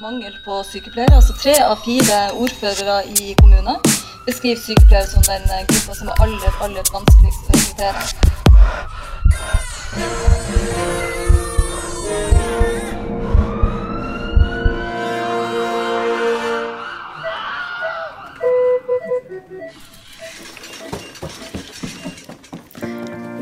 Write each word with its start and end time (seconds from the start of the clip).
Mangel 0.00 0.34
på 0.44 0.62
sykepleiere. 0.68 1.14
altså 1.16 1.32
Tre 1.42 1.54
av 1.64 1.76
fire 1.84 2.16
ordførere 2.36 2.96
i 3.08 3.34
kommunen 3.40 3.76
beskriver 4.26 4.58
sykepleiere 4.60 5.06
som 5.08 5.22
den 5.28 5.44
gruppa 5.70 5.94
som 5.96 6.08
er 6.12 6.16
aller, 6.24 6.52
aller 6.64 6.84
vanskeligst 6.92 7.40
å 7.40 7.52
rekruttere. 7.56 8.00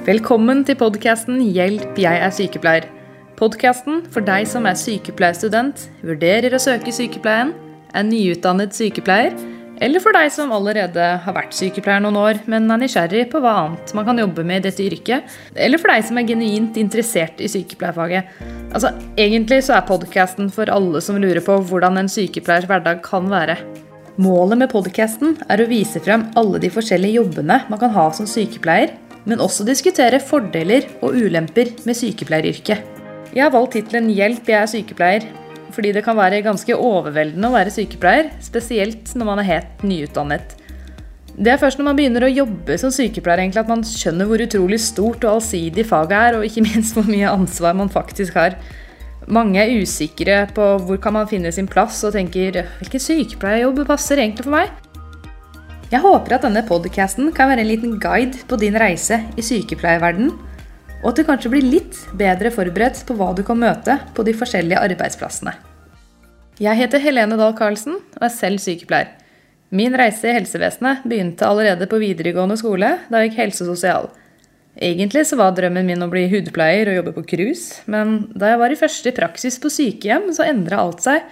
Velkommen 0.06 0.64
til 0.64 0.76
podkasten 0.76 1.40
'Hjelp, 1.42 1.98
jeg 1.98 2.16
er 2.26 2.30
sykepleier'. 2.30 3.01
Podkasten 3.42 4.04
for 4.14 4.22
deg 4.22 4.44
som 4.46 4.68
er 4.70 4.76
sykepleierstudent, 4.78 5.88
vurderer 6.06 6.54
å 6.54 6.60
søke 6.62 6.92
sykepleien, 6.94 7.48
er 7.90 8.04
nyutdannet 8.06 8.76
sykepleier, 8.76 9.34
eller 9.82 9.98
for 10.04 10.14
deg 10.14 10.28
som 10.30 10.52
allerede 10.54 11.08
har 11.24 11.34
vært 11.34 11.56
sykepleier 11.58 12.04
noen 12.04 12.20
år, 12.20 12.38
men 12.46 12.70
er 12.70 12.78
nysgjerrig 12.84 13.24
på 13.32 13.40
hva 13.42 13.56
annet 13.64 13.90
man 13.98 14.06
kan 14.06 14.22
jobbe 14.22 14.44
med 14.46 14.60
i 14.60 14.64
dette 14.68 14.86
yrket, 14.86 15.34
eller 15.58 15.82
for 15.82 15.90
deg 15.90 16.06
som 16.06 16.22
er 16.22 16.28
genuint 16.28 16.78
interessert 16.78 17.42
i 17.42 17.50
sykepleierfaget. 17.50 18.30
Altså, 18.70 18.94
Egentlig 19.18 19.58
så 19.66 19.74
er 19.80 19.88
podkasten 19.90 20.46
for 20.54 20.70
alle 20.70 21.02
som 21.02 21.18
lurer 21.18 21.42
på 21.42 21.58
hvordan 21.66 21.98
en 21.98 22.12
sykepleiers 22.14 22.70
hverdag 22.70 23.02
kan 23.02 23.26
være. 23.32 23.58
Målet 24.22 24.62
med 24.62 24.70
podkasten 24.70 25.34
er 25.50 25.64
å 25.64 25.70
vise 25.72 25.98
frem 26.04 26.28
alle 26.38 26.62
de 26.62 26.70
forskjellige 26.70 27.18
jobbene 27.18 27.58
man 27.66 27.82
kan 27.82 27.90
ha 27.98 28.06
som 28.14 28.30
sykepleier, 28.30 28.94
men 29.26 29.42
også 29.42 29.66
diskutere 29.66 30.22
fordeler 30.22 30.86
og 31.02 31.18
ulemper 31.18 31.74
med 31.82 31.98
sykepleieryrket. 31.98 32.91
Jeg 33.32 33.46
har 33.46 33.52
valgt 33.54 33.78
tittelen 33.78 34.10
'Hjelp, 34.12 34.44
jeg 34.44 34.60
er 34.60 34.68
sykepleier' 34.68 35.30
fordi 35.72 35.92
det 35.96 36.02
kan 36.04 36.18
være 36.18 36.42
ganske 36.44 36.74
overveldende 36.76 37.48
å 37.48 37.54
være 37.54 37.72
sykepleier, 37.72 38.26
spesielt 38.44 39.14
når 39.16 39.24
man 39.24 39.40
er 39.40 39.48
helt 39.48 39.84
nyutdannet. 39.88 40.52
Det 41.32 41.48
er 41.48 41.56
først 41.56 41.80
når 41.80 41.86
man 41.86 41.96
begynner 41.96 42.26
å 42.26 42.28
jobbe 42.28 42.76
som 42.76 42.92
sykepleier 42.92 43.40
egentlig 43.40 43.62
at 43.62 43.70
man 43.72 43.80
skjønner 43.88 44.28
hvor 44.28 44.44
utrolig 44.44 44.78
stort 44.84 45.24
og 45.24 45.38
allsidig 45.38 45.86
faget 45.88 46.18
er, 46.18 46.36
og 46.36 46.44
ikke 46.44 46.66
minst 46.68 46.92
hvor 46.92 47.08
mye 47.08 47.32
ansvar 47.32 47.72
man 47.78 47.88
faktisk 47.88 48.36
har. 48.36 48.58
Mange 49.32 49.62
er 49.62 49.80
usikre 49.80 50.42
på 50.52 50.68
hvor 50.84 51.00
kan 51.00 51.16
man 51.16 51.30
finne 51.30 51.54
sin 51.56 51.70
plass, 51.70 52.04
og 52.04 52.12
tenker 52.12 52.66
'hvilken 52.66 53.06
sykepleierjobb 53.08 53.86
passer 53.88 54.20
egentlig 54.20 54.44
for 54.44 54.58
meg'? 54.58 54.76
Jeg 55.88 56.04
håper 56.04 56.36
at 56.36 56.44
denne 56.44 56.68
podcasten 56.68 57.32
kan 57.32 57.48
være 57.48 57.64
en 57.64 57.72
liten 57.72 57.98
guide 58.00 58.44
på 58.48 58.60
din 58.60 58.76
reise 58.76 59.24
i 59.36 59.44
sykepleierverden, 59.44 60.32
og 61.02 61.10
at 61.10 61.18
du 61.18 61.26
kanskje 61.26 61.50
blir 61.52 61.66
litt 61.66 61.98
bedre 62.18 62.52
forberedt 62.54 63.02
på 63.08 63.16
hva 63.18 63.32
du 63.34 63.42
kan 63.46 63.58
møte 63.58 63.98
på 64.14 64.24
de 64.26 64.34
forskjellige 64.38 64.80
arbeidsplassene. 64.80 65.54
Jeg 66.62 66.78
heter 66.78 67.02
Helene 67.02 67.36
Dahl 67.40 67.54
Karlsen 67.58 67.98
og 67.98 68.22
er 68.22 68.32
selv 68.32 68.62
sykepleier. 68.62 69.10
Min 69.72 69.94
reise 69.96 70.28
i 70.28 70.34
helsevesenet 70.36 71.06
begynte 71.08 71.46
allerede 71.48 71.88
på 71.88 71.98
videregående 72.02 72.58
skole, 72.60 72.90
da 73.08 73.22
jeg 73.22 73.30
gikk 73.30 73.38
helse 73.40 73.64
og 73.64 73.70
sosial. 73.72 74.10
Egentlig 74.76 75.24
så 75.28 75.38
var 75.40 75.54
drømmen 75.56 75.88
min 75.88 76.04
å 76.04 76.10
bli 76.12 76.26
hudpleier 76.32 76.90
og 76.90 76.98
jobbe 76.98 77.14
på 77.16 77.24
cruise, 77.32 77.80
men 77.90 78.26
da 78.36 78.52
jeg 78.52 78.60
var 78.60 78.72
i 78.72 78.78
første 78.80 79.12
praksis 79.16 79.58
på 79.60 79.72
sykehjem, 79.72 80.28
så 80.36 80.44
endra 80.44 80.80
alt 80.84 81.02
seg. 81.04 81.24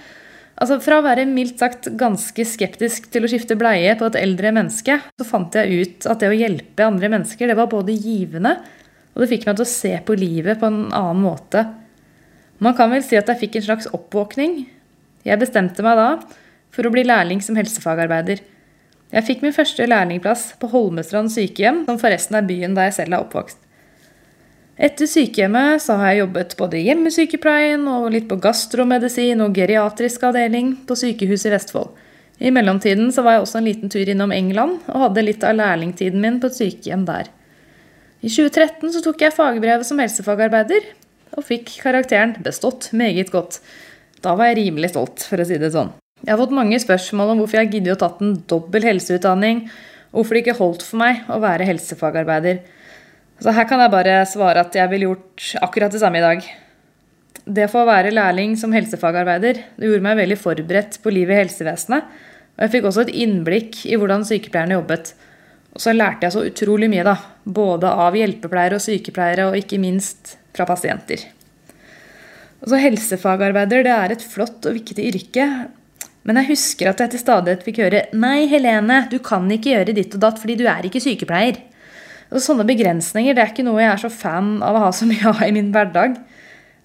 Altså 0.60 0.80
Fra 0.84 0.98
å 1.00 1.04
være 1.04 1.28
mildt 1.28 1.60
sagt 1.60 1.88
ganske 2.00 2.44
skeptisk 2.48 3.08
til 3.12 3.24
å 3.24 3.30
skifte 3.32 3.56
bleie 3.60 3.94
på 3.96 4.08
et 4.08 4.18
eldre 4.20 4.52
menneske, 4.56 4.98
så 5.20 5.28
fant 5.28 5.56
jeg 5.56 5.84
ut 5.84 6.08
at 6.08 6.20
det 6.20 6.32
å 6.32 6.36
hjelpe 6.36 6.88
andre 6.88 7.12
mennesker, 7.12 7.48
det 7.48 7.56
var 7.60 7.70
både 7.72 7.96
givende, 7.96 8.58
og 9.14 9.22
det 9.22 9.30
fikk 9.32 9.46
meg 9.48 9.58
til 9.58 9.66
å 9.66 9.72
se 9.72 9.94
på 10.06 10.16
livet 10.18 10.60
på 10.60 10.68
en 10.70 10.82
annen 10.88 11.24
måte. 11.24 11.64
Man 12.60 12.76
kan 12.76 12.92
vel 12.92 13.02
si 13.04 13.18
at 13.18 13.28
jeg 13.30 13.40
fikk 13.40 13.58
en 13.58 13.66
slags 13.70 13.88
oppvåkning. 13.96 14.62
Jeg 15.26 15.40
bestemte 15.40 15.84
meg 15.84 15.98
da 15.98 16.08
for 16.70 16.86
å 16.86 16.92
bli 16.92 17.02
lærling 17.06 17.40
som 17.42 17.56
helsefagarbeider. 17.58 18.42
Jeg 19.10 19.26
fikk 19.26 19.40
min 19.42 19.54
første 19.54 19.86
lærlingplass 19.88 20.52
på 20.60 20.68
Holmestrand 20.70 21.32
sykehjem, 21.34 21.82
som 21.88 21.98
forresten 21.98 22.38
er 22.38 22.46
byen 22.46 22.76
der 22.76 22.90
jeg 22.90 23.00
selv 23.00 23.16
er 23.16 23.24
oppvokst. 23.24 23.58
Etter 24.80 25.08
sykehjemmet 25.10 25.82
så 25.84 25.98
har 26.00 26.12
jeg 26.12 26.22
jobbet 26.22 26.54
både 26.56 26.78
i 26.78 26.86
hjemmesykepleien 26.86 27.82
og 27.90 28.06
litt 28.14 28.30
på 28.30 28.38
gastromedisin 28.40 29.42
og 29.44 29.58
geriatrisk 29.58 30.22
avdeling 30.30 30.70
på 30.88 30.96
sykehuset 30.96 31.50
i 31.50 31.52
Vestfold. 31.56 31.90
I 32.40 32.52
mellomtiden 32.54 33.10
så 33.12 33.24
var 33.26 33.36
jeg 33.36 33.44
også 33.44 33.58
en 33.60 33.68
liten 33.68 33.92
tur 33.92 34.08
innom 34.08 34.32
England 34.32 34.78
og 34.88 35.02
hadde 35.02 35.26
litt 35.26 35.44
av 35.44 35.58
lærlingtiden 35.58 36.22
min 36.22 36.38
på 36.40 36.48
et 36.48 36.56
sykehjem 36.56 37.04
der. 37.08 37.28
I 38.20 38.28
2013 38.28 38.90
så 38.92 39.00
tok 39.00 39.22
jeg 39.24 39.32
fagbrevet 39.32 39.86
som 39.88 40.00
helsefagarbeider 40.02 40.90
og 41.38 41.46
fikk 41.46 41.70
karakteren 41.80 42.34
'bestått 42.36 42.90
meget 42.92 43.30
godt'. 43.32 43.60
Da 44.20 44.34
var 44.36 44.50
jeg 44.50 44.58
rimelig 44.58 44.90
stolt, 44.92 45.24
for 45.24 45.40
å 45.40 45.46
si 45.46 45.56
det 45.56 45.72
sånn. 45.72 45.94
Jeg 46.20 46.34
har 46.34 46.40
fått 46.42 46.52
mange 46.52 46.76
spørsmål 46.76 47.32
om 47.32 47.38
hvorfor 47.40 47.62
jeg 47.62 47.70
gidder 47.72 47.96
å 47.96 48.00
tatt 48.02 48.20
en 48.20 48.34
dobbel 48.44 48.84
helseutdanning, 48.84 49.70
og 50.12 50.20
hvorfor 50.20 50.36
det 50.36 50.42
ikke 50.44 50.58
holdt 50.58 50.84
for 50.84 51.00
meg 51.00 51.24
å 51.32 51.40
være 51.40 51.64
helsefagarbeider. 51.64 52.60
Så 53.40 53.56
her 53.56 53.64
kan 53.64 53.80
jeg 53.80 53.90
bare 53.90 54.26
svare 54.28 54.60
at 54.60 54.76
jeg 54.76 54.90
ville 54.90 55.08
gjort 55.08 55.56
akkurat 55.62 55.90
det 55.90 56.00
samme 56.04 56.20
i 56.20 56.26
dag. 56.26 56.44
Det 57.48 57.70
for 57.72 57.86
å 57.86 57.88
være 57.88 58.12
lærling 58.12 58.52
som 58.60 58.72
helsefagarbeider 58.76 59.64
det 59.80 59.88
gjorde 59.88 60.04
meg 60.04 60.20
veldig 60.20 60.36
forberedt 60.36 61.00
på 61.00 61.08
livet 61.08 61.38
i 61.38 61.40
helsevesenet. 61.46 62.04
Og 62.04 62.66
jeg 62.66 62.76
fikk 62.76 62.84
også 62.84 63.06
et 63.06 63.16
innblikk 63.16 63.86
i 63.88 63.96
hvordan 63.96 64.28
sykepleierne 64.28 64.76
jobbet. 64.76 65.14
Og 65.72 65.80
så 65.80 65.96
lærte 65.96 66.28
jeg 66.28 66.36
så 66.36 66.44
utrolig 66.44 66.90
mye, 66.92 67.06
da. 67.06 67.16
Både 67.44 67.88
av 67.88 68.16
hjelpepleiere 68.18 68.76
og 68.76 68.84
sykepleiere, 68.84 69.48
og 69.48 69.58
ikke 69.58 69.80
minst 69.80 70.36
fra 70.56 70.66
pasienter. 70.68 71.22
Også 72.60 72.80
Helsefagarbeider 72.82 73.84
det 73.86 73.92
er 73.94 74.14
et 74.14 74.24
flott 74.24 74.66
og 74.68 74.76
viktig 74.76 75.06
yrke. 75.14 75.46
Men 76.28 76.36
jeg 76.42 76.50
husker 76.50 76.90
at 76.90 77.00
jeg 77.00 77.14
til 77.14 77.22
stadighet 77.22 77.64
fikk 77.64 77.80
høre 77.80 78.02
Nei, 78.12 78.44
Helene, 78.50 79.06
du 79.08 79.16
kan 79.24 79.46
ikke 79.48 79.72
gjøre 79.72 79.96
ditt 79.96 80.16
og 80.18 80.24
datt 80.26 80.40
fordi 80.42 80.58
du 80.60 80.66
er 80.68 80.84
ikke 80.84 81.00
sykepleier. 81.00 81.62
Og 82.30 82.44
sånne 82.44 82.66
begrensninger 82.68 83.34
det 83.34 83.42
er 83.42 83.54
ikke 83.54 83.64
noe 83.66 83.80
jeg 83.80 83.90
er 83.94 84.02
så 84.04 84.10
fan 84.12 84.58
av 84.62 84.76
å 84.76 84.84
ha 84.84 84.90
så 84.94 85.08
mye 85.08 85.32
av 85.32 85.40
i 85.46 85.54
min 85.56 85.72
hverdag. 85.74 86.20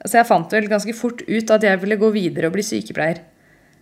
Så 0.05 0.19
jeg 0.19 0.29
fant 0.29 0.53
vel 0.53 0.69
ganske 0.71 0.95
fort 0.95 1.21
ut 1.27 1.51
at 1.51 1.65
jeg 1.65 1.81
ville 1.81 1.99
gå 1.99 2.11
videre 2.15 2.49
og 2.49 2.55
bli 2.55 2.65
sykepleier. 2.65 3.19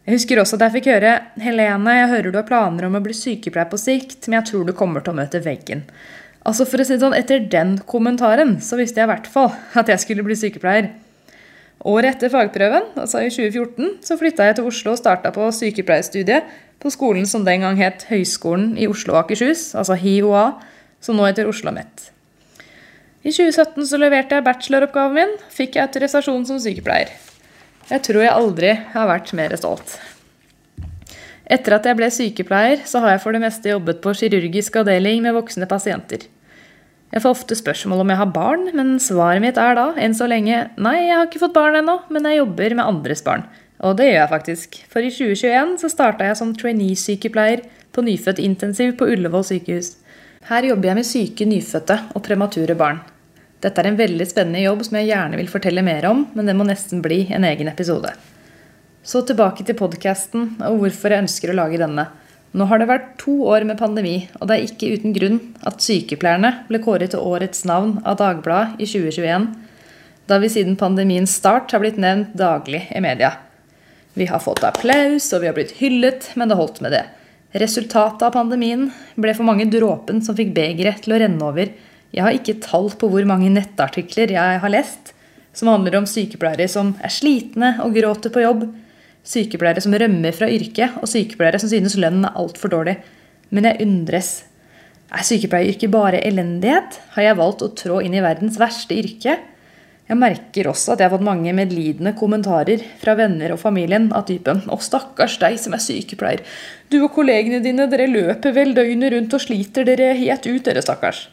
Jeg 0.03 0.17
husker 0.17 0.41
også 0.41 0.57
at 0.57 0.65
jeg 0.65 0.75
fikk 0.79 0.89
høre 0.91 1.13
Helene, 1.39 1.93
jeg 1.95 2.09
hører 2.11 2.33
du 2.33 2.39
har 2.41 2.47
planer 2.47 2.89
om 2.89 2.97
å 2.97 3.03
bli 3.03 3.15
sykepleier 3.15 3.69
på 3.71 3.79
sikt, 3.79 4.25
men 4.27 4.41
jeg 4.41 4.49
tror 4.49 4.65
du 4.67 4.73
kommer 4.75 5.03
til 5.03 5.13
å 5.13 5.19
møte 5.21 5.39
veggen. 5.43 5.85
Altså 6.43 6.65
for 6.67 6.83
å 6.83 6.85
si 6.85 6.97
det 6.97 7.03
sånn, 7.03 7.15
Etter 7.15 7.45
den 7.47 7.77
kommentaren 7.87 8.57
så 8.63 8.75
visste 8.79 8.99
jeg 8.99 9.07
i 9.07 9.13
hvert 9.13 9.29
fall 9.31 9.53
at 9.79 9.89
jeg 9.91 10.03
skulle 10.03 10.25
bli 10.27 10.35
sykepleier. 10.35 10.91
Året 11.83 12.15
etter 12.15 12.31
fagprøven, 12.31 12.93
altså 12.99 13.23
i 13.23 13.31
2014, 13.31 13.97
så 14.07 14.15
flytta 14.19 14.47
jeg 14.47 14.59
til 14.59 14.67
Oslo 14.69 14.93
og 14.93 14.99
starta 14.99 15.33
på 15.35 15.49
sykepleierstudiet 15.55 16.47
på 16.83 16.91
skolen 16.91 17.27
som 17.27 17.43
den 17.47 17.63
gang 17.63 17.79
het 17.79 18.05
Høgskolen 18.07 18.73
i 18.79 18.87
Oslo 18.91 19.15
og 19.15 19.25
Akershus, 19.25 19.71
altså 19.75 19.97
HiOA, 19.99 20.45
som 21.03 21.19
nå 21.19 21.27
heter 21.27 21.47
Oslo 21.47 21.71
OsloMet. 21.71 22.09
I 23.23 23.31
2017 23.31 23.87
så 23.87 23.99
leverte 23.99 24.35
jeg 24.35 24.43
bacheloroppgaven 24.43 25.15
min, 25.15 25.35
fikk 25.51 25.77
jeg 25.77 25.87
autorisasjon 25.87 26.47
som 26.47 26.59
sykepleier. 26.59 27.11
Jeg 27.87 28.03
tror 28.03 28.23
jeg 28.23 28.31
aldri 28.35 28.73
har 28.95 29.07
vært 29.07 29.31
mer 29.35 29.55
stolt. 29.59 29.97
Etter 31.51 31.75
at 31.75 31.87
jeg 31.87 31.99
ble 31.99 32.09
sykepleier, 32.11 32.83
så 32.87 33.03
har 33.03 33.15
jeg 33.15 33.23
for 33.23 33.35
det 33.35 33.43
meste 33.43 33.71
jobbet 33.71 33.99
på 34.03 34.15
kirurgisk 34.19 34.79
avdeling 34.79 35.23
med 35.23 35.35
voksne 35.35 35.67
pasienter. 35.71 36.23
Jeg 37.13 37.21
får 37.21 37.35
ofte 37.35 37.55
spørsmål 37.57 37.99
om 38.01 38.09
jeg 38.09 38.17
har 38.17 38.29
barn, 38.33 38.63
men 38.73 38.95
svaret 38.97 39.43
mitt 39.43 39.57
er 39.61 39.75
da, 39.77 39.91
enn 40.01 40.15
så 40.17 40.25
lenge, 40.25 40.63
nei, 40.81 40.95
jeg 41.05 41.13
har 41.13 41.27
ikke 41.27 41.43
fått 41.43 41.53
barn 41.53 41.77
ennå, 41.77 41.99
men 42.09 42.25
jeg 42.25 42.39
jobber 42.39 42.73
med 42.79 42.89
andres 42.89 43.21
barn. 43.25 43.45
Og 43.85 43.99
det 43.99 44.07
gjør 44.07 44.17
jeg 44.17 44.31
faktisk, 44.31 44.77
for 44.89 45.05
i 45.05 45.11
2021 45.13 45.75
så 45.83 45.91
starta 45.91 46.25
jeg 46.25 46.39
som 46.39 46.55
trainee-sykepleier 46.57 47.61
på 47.93 48.01
nyfødt 48.07 48.41
intensiv 48.41 48.95
på 48.97 49.11
Ullevål 49.13 49.45
sykehus. 49.51 49.91
Her 50.49 50.65
jobber 50.71 50.89
jeg 50.89 50.99
med 50.99 51.07
syke 51.07 51.47
nyfødte 51.47 51.99
og 52.15 52.23
premature 52.25 52.77
barn. 52.79 53.03
Dette 53.63 53.79
er 53.79 53.91
en 53.91 53.99
veldig 53.99 54.25
spennende 54.27 54.63
jobb 54.63 54.81
som 54.87 54.97
jeg 54.97 55.11
gjerne 55.11 55.37
vil 55.39 55.51
fortelle 55.51 55.85
mer 55.85 56.09
om, 56.09 56.25
men 56.33 56.49
det 56.49 56.57
må 56.57 56.65
nesten 56.67 57.03
bli 57.05 57.27
en 57.29 57.45
egen 57.47 57.69
episode. 57.71 58.09
Så 59.05 59.21
tilbake 59.27 59.63
til 59.67 59.77
podkasten 59.77 60.55
og 60.65 60.81
hvorfor 60.81 61.13
jeg 61.13 61.27
ønsker 61.27 61.53
å 61.53 61.59
lage 61.61 61.79
denne. 61.79 62.09
Nå 62.53 62.67
har 62.69 62.77
det 62.77 62.89
vært 62.89 63.15
to 63.21 63.33
år 63.49 63.65
med 63.65 63.79
pandemi, 63.79 64.27
og 64.37 64.49
det 64.49 64.55
er 64.55 64.67
ikke 64.67 64.91
uten 64.93 65.15
grunn 65.15 65.39
at 65.65 65.81
sykepleierne 65.81 66.51
ble 66.67 66.79
kåret 66.83 67.13
til 67.13 67.23
årets 67.25 67.63
navn 67.65 67.95
av 68.05 68.19
Dagbladet 68.19 68.77
i 68.77 68.85
2021, 68.85 69.47
da 70.29 70.37
vi 70.39 70.51
siden 70.53 70.77
pandemiens 70.79 71.33
start 71.39 71.73
har 71.73 71.81
blitt 71.81 71.97
nevnt 72.01 72.35
daglig 72.37 72.85
i 72.93 73.01
media. 73.03 73.33
Vi 74.13 74.27
har 74.29 74.43
fått 74.43 74.61
applaus, 74.67 75.31
og 75.33 75.41
vi 75.41 75.49
har 75.49 75.57
blitt 75.57 75.73
hyllet, 75.79 76.29
men 76.37 76.51
det 76.51 76.59
holdt 76.59 76.83
med 76.85 76.93
det. 76.93 77.07
Resultatet 77.57 78.21
av 78.27 78.35
pandemien 78.37 78.85
ble 79.17 79.33
for 79.33 79.49
mange 79.49 79.65
dråpen 79.73 80.21
som 80.25 80.37
fikk 80.37 80.53
begeret 80.53 81.01
til 81.05 81.17
å 81.17 81.19
renne 81.21 81.49
over. 81.49 81.73
Jeg 82.13 82.25
har 82.25 82.37
ikke 82.37 82.61
tall 82.61 82.91
på 82.93 83.09
hvor 83.09 83.25
mange 83.29 83.49
nettartikler 83.53 84.33
jeg 84.37 84.61
har 84.61 84.73
lest 84.73 85.15
som 85.53 85.69
handler 85.69 85.99
om 85.99 86.07
sykepleiere 86.09 86.69
som 86.69 86.93
er 87.01 87.13
slitne 87.13 87.75
og 87.83 87.93
gråter 87.97 88.33
på 88.33 88.41
jobb, 88.41 88.65
Sykepleiere 89.23 89.83
som 89.83 89.95
rømmer 89.95 90.35
fra 90.35 90.49
yrket, 90.51 90.97
og 90.99 91.07
sykepleiere 91.07 91.61
som 91.61 91.71
synes 91.71 91.95
lønnen 91.99 92.27
er 92.27 92.35
altfor 92.39 92.73
dårlig. 92.73 92.97
Men 93.55 93.69
jeg 93.69 93.85
undres. 93.85 94.31
Er 95.13 95.23
sykepleieryrket 95.23 95.91
bare 95.93 96.19
elendighet? 96.27 96.99
Har 97.15 97.27
jeg 97.29 97.39
valgt 97.39 97.63
å 97.63 97.71
trå 97.77 98.01
inn 98.03 98.15
i 98.17 98.23
verdens 98.23 98.59
verste 98.59 98.97
yrke? 98.99 99.37
Jeg 100.03 100.19
merker 100.19 100.67
også 100.67 100.93
at 100.93 100.99
jeg 100.99 101.07
har 101.07 101.13
fått 101.15 101.23
mange 101.23 101.53
medlidende 101.55 102.11
kommentarer 102.19 102.81
fra 102.99 103.15
venner 103.15 103.53
og 103.55 103.61
familien 103.61 104.09
av 104.11 104.25
typen 104.27 104.59
'Å, 104.67 104.75
stakkars 104.83 105.37
deg 105.39 105.55
som 105.57 105.73
er 105.73 105.81
sykepleier. 105.85 106.43
Du 106.91 106.99
og 107.05 107.13
kollegene 107.15 107.63
dine, 107.63 107.87
dere 107.87 108.09
løper 108.11 108.51
vel 108.51 108.75
døgnet 108.75 109.13
rundt 109.15 109.33
og 109.33 109.41
sliter 109.41 109.87
dere 109.87 110.11
helt 110.19 110.45
ut, 110.45 110.63
dere 110.65 110.83
stakkars'. 110.83 111.29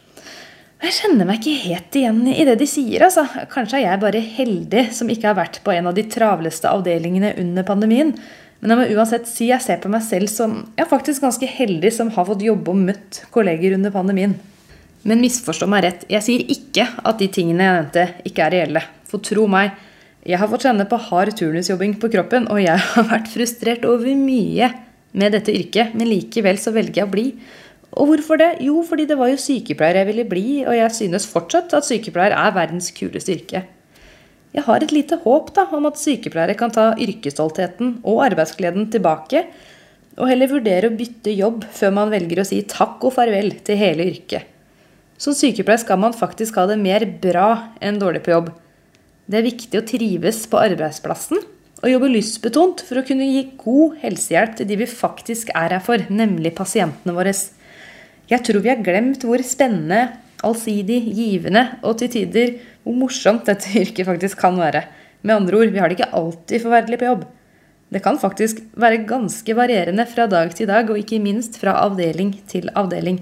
Jeg 0.81 0.95
kjenner 0.97 1.27
meg 1.29 1.43
ikke 1.43 1.67
helt 1.67 1.95
igjen 1.99 2.21
i 2.31 2.43
det 2.47 2.55
de 2.57 2.65
sier. 2.65 3.03
altså. 3.05 3.27
Kanskje 3.51 3.77
er 3.77 3.83
jeg 3.85 4.01
bare 4.01 4.21
heldig 4.37 4.87
som 4.97 5.11
ikke 5.13 5.29
har 5.29 5.37
vært 5.37 5.59
på 5.61 5.75
en 5.75 5.91
av 5.91 5.93
de 5.97 6.07
travleste 6.09 6.69
avdelingene 6.69 7.35
under 7.37 7.67
pandemien. 7.67 8.15
Men 8.61 8.73
jeg 8.73 8.79
må 8.79 8.97
uansett 8.97 9.29
si 9.29 9.51
jeg 9.51 9.61
ser 9.61 9.77
på 9.81 9.91
meg 9.93 10.01
selv 10.05 10.29
som 10.29 10.57
ja, 10.77 10.87
faktisk 10.89 11.21
ganske 11.21 11.45
heldig 11.49 11.93
som 11.93 12.09
har 12.15 12.25
fått 12.25 12.41
jobbe 12.45 12.73
og 12.73 12.81
møtt 12.89 13.21
kolleger 13.33 13.77
under 13.77 13.93
pandemien. 13.93 14.33
Men 15.05 15.21
misforstå 15.21 15.69
meg 15.69 15.85
rett, 15.85 16.03
jeg 16.09 16.25
sier 16.25 16.43
ikke 16.53 16.87
at 16.97 17.21
de 17.21 17.29
tingene 17.33 17.65
jeg 17.65 17.77
nevnte, 17.77 18.09
ikke 18.29 18.45
er 18.45 18.55
reelle. 18.57 18.83
For 19.09 19.21
tro 19.25 19.47
meg, 19.49 19.77
jeg 20.25 20.37
har 20.37 20.49
fått 20.49 20.65
kjenne 20.67 20.85
på 20.89 20.99
hard 21.09 21.33
turnusjobbing 21.37 21.97
på 22.01 22.09
kroppen, 22.13 22.49
og 22.53 22.61
jeg 22.61 22.77
har 22.93 23.09
vært 23.09 23.29
frustrert 23.33 23.85
over 23.89 24.13
mye 24.17 24.69
med 25.17 25.33
dette 25.37 25.53
yrket, 25.53 25.93
men 25.97 26.09
likevel 26.09 26.61
så 26.61 26.73
velger 26.73 27.01
jeg 27.01 27.09
å 27.09 27.13
bli. 27.13 27.27
Og 27.99 28.07
hvorfor 28.07 28.39
det? 28.39 28.53
Jo, 28.63 28.79
fordi 28.87 29.05
det 29.09 29.17
var 29.19 29.31
jo 29.31 29.39
sykepleier 29.41 30.01
jeg 30.01 30.09
ville 30.11 30.27
bli, 30.27 30.63
og 30.63 30.75
jeg 30.77 30.95
synes 30.95 31.27
fortsatt 31.27 31.73
at 31.75 31.87
sykepleier 31.87 32.35
er 32.37 32.55
verdens 32.55 32.91
kuleste 32.95 33.35
yrke. 33.35 33.65
Jeg 34.51 34.67
har 34.67 34.83
et 34.83 34.93
lite 34.95 35.17
håp 35.23 35.51
da, 35.55 35.65
om 35.75 35.87
at 35.87 35.99
sykepleiere 35.99 36.55
kan 36.59 36.71
ta 36.75 36.91
yrkesstoltheten 36.99 37.99
og 38.07 38.23
arbeidsgleden 38.27 38.89
tilbake, 38.91 39.45
og 40.19 40.27
heller 40.27 40.51
vurdere 40.51 40.89
å 40.91 40.95
bytte 40.95 41.35
jobb 41.35 41.63
før 41.71 41.93
man 41.95 42.11
velger 42.11 42.41
å 42.41 42.47
si 42.47 42.59
takk 42.67 43.03
og 43.07 43.15
farvel 43.15 43.53
til 43.63 43.79
hele 43.79 44.07
yrket. 44.11 44.47
Som 45.21 45.35
sykepleier 45.37 45.83
skal 45.83 45.99
man 46.01 46.15
faktisk 46.17 46.57
ha 46.59 46.65
det 46.67 46.79
mer 46.81 47.05
bra 47.23 47.75
enn 47.83 47.99
dårlig 48.01 48.23
på 48.25 48.33
jobb. 48.33 48.51
Det 49.27 49.39
er 49.39 49.47
viktig 49.47 49.79
å 49.79 49.87
trives 49.87 50.43
på 50.51 50.59
arbeidsplassen 50.59 51.43
og 51.81 51.89
jobbe 51.89 52.11
lystbetont 52.11 52.83
for 52.85 52.99
å 52.99 53.05
kunne 53.05 53.27
gi 53.29 53.43
god 53.61 53.97
helsehjelp 54.03 54.57
til 54.57 54.67
de 54.69 54.77
vi 54.81 54.87
faktisk 54.89 55.49
er 55.55 55.77
her 55.77 55.83
for, 55.83 56.03
nemlig 56.11 56.53
pasientene 56.57 57.15
våre. 57.15 57.33
Jeg 58.31 58.45
tror 58.47 58.63
vi 58.63 58.71
har 58.71 58.79
glemt 58.79 59.25
hvor 59.27 59.41
spennende, 59.43 60.05
allsidig, 60.41 61.01
givende 61.13 61.65
og 61.83 61.97
til 61.99 62.11
tider 62.13 62.55
hvor 62.85 62.95
morsomt 62.97 63.45
dette 63.49 63.73
yrket 63.83 64.07
faktisk 64.07 64.39
kan 64.41 64.57
være. 64.59 64.85
Med 65.21 65.35
andre 65.35 65.59
ord, 65.59 65.73
vi 65.73 65.81
har 65.81 65.91
det 65.91 65.99
ikke 65.99 66.13
alltid 66.17 66.63
forferdelig 66.63 67.01
på 67.01 67.09
jobb. 67.09 67.25
Det 67.91 67.99
kan 68.01 68.17
faktisk 68.17 68.61
være 68.79 69.03
ganske 69.03 69.55
varierende 69.55 70.05
fra 70.07 70.25
dag 70.31 70.53
til 70.55 70.69
dag, 70.69 70.89
og 70.89 70.97
ikke 70.97 71.19
minst 71.19 71.59
fra 71.59 71.75
avdeling 71.83 72.31
til 72.47 72.71
avdeling. 72.71 73.19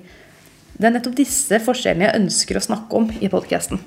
Det 0.78 0.88
er 0.88 0.94
nettopp 0.94 1.18
disse 1.18 1.58
forskjellene 1.66 2.06
jeg 2.06 2.22
ønsker 2.22 2.60
å 2.60 2.64
snakke 2.64 3.02
om 3.02 3.10
i 3.20 3.32
podkasten. 3.34 3.82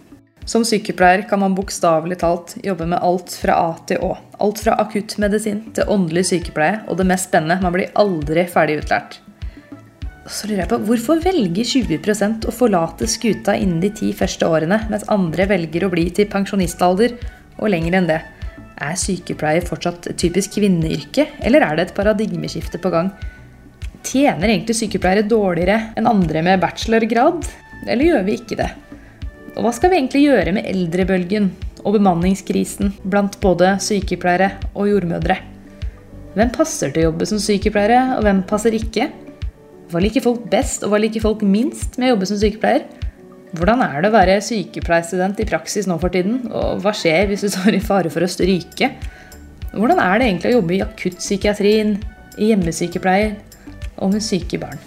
Som 0.45 0.67
sykepleier 0.67 1.23
kan 1.31 1.39
man 1.39 1.55
bokstavelig 1.55 2.19
talt 2.25 2.57
jobbe 2.67 2.89
med 2.91 2.99
alt 2.99 3.31
fra 3.39 3.61
A 3.63 3.69
til 3.87 4.03
Å. 4.03 4.17
Alt 4.43 4.65
fra 4.65 4.75
akuttmedisin 4.83 5.69
til 5.79 5.87
åndelig 5.87 6.27
sykepleie, 6.33 6.83
og 6.91 6.99
det 6.99 7.07
mest 7.07 7.31
spennende, 7.31 7.63
man 7.63 7.79
blir 7.79 7.95
aldri 7.95 8.49
ferdig 8.51 8.83
utlært. 8.83 9.23
Så 10.31 10.47
lurer 10.47 10.63
jeg 10.63 10.71
på, 10.71 10.79
Hvorfor 10.87 11.23
velger 11.23 11.67
20% 11.67 12.47
å 12.47 12.55
forlate 12.55 13.09
skuta 13.11 13.57
innen 13.59 13.81
de 13.83 13.91
ti 13.91 14.13
første 14.15 14.47
årene, 14.47 14.79
mens 14.93 15.07
andre 15.11 15.49
velger 15.51 15.87
å 15.87 15.91
bli 15.91 16.07
til 16.15 16.29
pensjonistalder 16.31 17.17
og 17.59 17.73
lenger 17.73 17.99
enn 17.99 18.09
det? 18.11 18.21
Er 18.83 18.99
sykepleier 18.99 19.67
fortsatt 19.67 20.09
et 20.11 20.19
typisk 20.19 20.57
kvinneyrke, 20.59 21.27
eller 21.43 21.67
er 21.67 21.79
det 21.79 21.89
et 21.89 21.97
paradigmeskifte 21.97 22.79
på 22.83 22.93
gang? 22.95 23.11
Tjener 24.07 24.51
egentlig 24.51 24.79
sykepleiere 24.79 25.27
dårligere 25.27 25.93
enn 25.99 26.11
andre 26.11 26.43
med 26.47 26.63
bachelorgrad? 26.63 27.43
Eller 27.87 28.09
gjør 28.13 28.27
vi 28.27 28.39
ikke 28.39 28.59
det? 28.63 28.71
Og 29.57 29.67
hva 29.67 29.73
skal 29.75 29.91
vi 29.91 29.99
egentlig 29.99 30.25
gjøre 30.25 30.55
med 30.55 30.69
eldrebølgen 30.71 31.51
og 31.83 31.97
bemanningskrisen 31.99 32.95
blant 33.03 33.41
både 33.43 33.75
sykepleiere 33.83 34.53
og 34.73 34.87
jordmødre? 34.91 35.37
Hvem 36.33 36.55
passer 36.55 36.95
til 36.95 37.03
å 37.03 37.11
jobbe 37.11 37.29
som 37.29 37.43
sykepleiere, 37.43 38.17
og 38.17 38.25
hvem 38.25 38.47
passer 38.49 38.79
ikke? 38.79 39.11
Hva 39.93 40.01
liker 40.01 40.25
folk 40.25 40.47
best, 40.49 40.87
og 40.87 40.93
hva 40.93 41.01
liker 41.03 41.21
folk 41.21 41.43
minst 41.45 41.99
med 42.01 42.09
å 42.09 42.15
jobbe 42.15 42.29
som 42.31 42.39
sykepleier? 42.41 42.87
Hvordan 43.53 43.83
er 43.85 43.99
det 44.01 44.09
å 44.09 44.15
være 44.15 44.39
sykepleierstudent 44.41 45.43
i 45.45 45.49
praksis 45.49 45.89
nå 45.89 45.99
for 46.01 46.13
tiden, 46.15 46.47
og 46.49 46.81
hva 46.81 46.95
skjer 46.97 47.29
hvis 47.29 47.45
du 47.45 47.51
står 47.53 47.77
i 47.77 47.83
fare 47.85 48.13
for 48.13 48.25
å 48.25 48.31
stryke? 48.31 48.89
Hvordan 49.73 50.01
er 50.01 50.17
det 50.17 50.29
egentlig 50.31 50.53
å 50.53 50.57
jobbe 50.57 50.79
i 50.79 50.83
akuttpsykiatrien, 50.85 51.99
i 52.41 52.49
hjemmesykepleier, 52.49 53.37
og 54.01 54.15
med 54.15 54.25
syke 54.25 54.61
barn. 54.61 54.81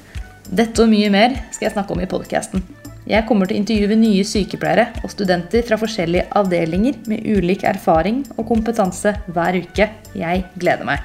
Dette 0.46 0.84
og 0.84 0.92
mye 0.92 1.12
mer 1.14 1.38
skal 1.54 1.70
jeg 1.70 1.76
snakke 1.76 1.96
om 1.96 2.02
i 2.04 2.10
podkasten. 2.10 2.64
Jeg 3.06 3.26
kommer 3.30 3.46
til 3.46 3.58
å 3.58 3.62
intervjue 3.62 3.98
nye 4.02 4.26
sykepleiere 4.26 4.88
og 5.06 5.12
studenter 5.14 5.66
fra 5.66 5.78
forskjellige 5.78 6.26
avdelinger 6.40 6.98
med 7.10 7.26
ulik 7.30 7.66
erfaring 7.70 8.24
og 8.36 8.48
kompetanse 8.50 9.14
hver 9.30 9.60
uke. 9.62 9.92
Jeg 10.18 10.46
gleder 10.58 10.90
meg. 10.90 11.04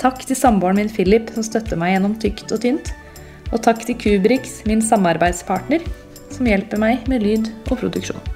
Takk 0.00 0.24
til 0.24 0.36
samboeren 0.36 0.80
min 0.80 0.92
Philip, 0.92 1.28
som 1.36 1.44
støtter 1.44 1.76
meg 1.80 1.94
gjennom 1.94 2.16
tykt 2.20 2.52
og 2.56 2.64
tynt. 2.64 2.92
Og 3.54 3.62
takk 3.62 3.84
til 3.86 3.98
Kubrix, 4.00 4.60
min 4.66 4.82
samarbeidspartner, 4.82 5.84
som 6.34 6.48
hjelper 6.48 6.82
meg 6.82 7.06
med 7.10 7.22
lyd 7.22 7.52
og 7.70 7.78
produksjon. 7.78 8.35